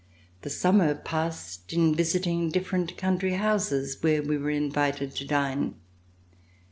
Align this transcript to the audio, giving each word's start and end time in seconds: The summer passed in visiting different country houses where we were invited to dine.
The 0.41 0.49
summer 0.49 0.95
passed 0.95 1.71
in 1.73 1.93
visiting 1.93 2.49
different 2.49 2.97
country 2.97 3.33
houses 3.33 4.01
where 4.01 4.23
we 4.23 4.35
were 4.35 4.49
invited 4.49 5.11
to 5.17 5.25
dine. 5.27 5.75